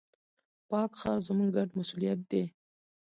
پاک 0.69 0.91
ښار، 0.99 1.19
زموږ 1.27 1.49
ګډ 1.57 1.69
مسؤليت 1.79 2.19
دی. 2.31 2.43